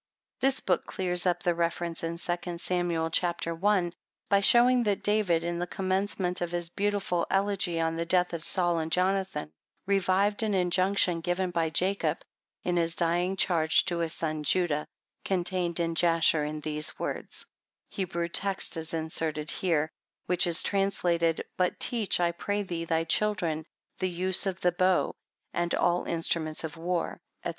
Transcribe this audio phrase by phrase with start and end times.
[0.39, 3.23] This book clears up the reference in 2 Samuel, ch.
[3.23, 3.91] i.,
[4.29, 8.43] by showing that David, in the commencement of his beautiful elegy on the death of
[8.43, 9.51] Saul and Jonathan,
[9.85, 12.17] revived an injunction given by Jacob
[12.63, 14.87] in his dying charge to his son Judah,
[15.23, 17.45] contained in Jasher in these words:
[17.91, 18.83] *'* But teach,
[22.19, 23.65] I pray thee, thy children
[23.99, 25.13] the use of the bow,
[25.53, 27.49] and all in struments of war," &c.